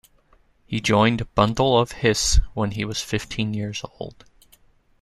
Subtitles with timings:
[0.65, 4.25] He joined Bundle of Hiss when he was fifteen years old.